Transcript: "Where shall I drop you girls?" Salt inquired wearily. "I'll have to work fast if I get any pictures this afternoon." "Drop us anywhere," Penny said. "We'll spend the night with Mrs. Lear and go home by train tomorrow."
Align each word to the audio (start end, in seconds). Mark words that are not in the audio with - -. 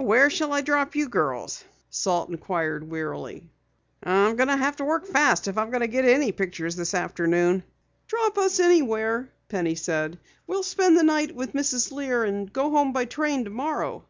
"Where 0.00 0.30
shall 0.30 0.54
I 0.54 0.62
drop 0.62 0.96
you 0.96 1.06
girls?" 1.06 1.64
Salt 1.90 2.30
inquired 2.30 2.88
wearily. 2.90 3.44
"I'll 4.02 4.34
have 4.34 4.76
to 4.76 4.86
work 4.86 5.04
fast 5.06 5.48
if 5.48 5.58
I 5.58 5.86
get 5.86 6.06
any 6.06 6.32
pictures 6.32 6.76
this 6.76 6.94
afternoon." 6.94 7.62
"Drop 8.06 8.38
us 8.38 8.58
anywhere," 8.58 9.28
Penny 9.50 9.74
said. 9.74 10.18
"We'll 10.46 10.62
spend 10.62 10.96
the 10.96 11.02
night 11.02 11.34
with 11.34 11.52
Mrs. 11.52 11.92
Lear 11.92 12.24
and 12.24 12.50
go 12.50 12.70
home 12.70 12.94
by 12.94 13.04
train 13.04 13.44
tomorrow." 13.44 14.06